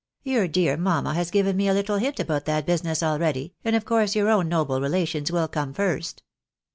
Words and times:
"Your 0.33 0.47
dear 0.47 0.77
mamma 0.77 1.13
has 1.13 1.29
given 1.29 1.55
me 1.55 1.67
a 1.69 1.75
Uttle 1.75 1.99
hint 1.99 2.19
about 2.19 2.45
that 2.45 2.65
business 2.65 3.03
already, 3.03 3.53
and 3.63 3.75
of 3.75 3.85
course 3.85 4.15
your 4.15 4.29
own 4.31 4.49
noble 4.49 4.81
relations 4.81 5.31
wUl 5.31 5.47
come 5.47 5.75
first." 5.75 6.23